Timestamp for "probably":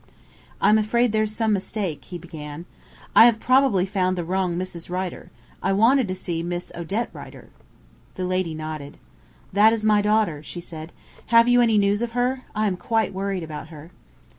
3.39-3.85